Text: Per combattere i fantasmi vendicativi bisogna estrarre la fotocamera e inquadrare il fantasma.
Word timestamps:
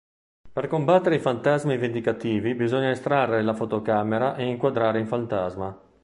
Per 0.53 0.67
combattere 0.67 1.13
i 1.13 1.19
fantasmi 1.19 1.77
vendicativi 1.77 2.55
bisogna 2.55 2.89
estrarre 2.89 3.43
la 3.43 3.53
fotocamera 3.53 4.35
e 4.35 4.45
inquadrare 4.45 4.99
il 4.99 5.05
fantasma. 5.05 5.79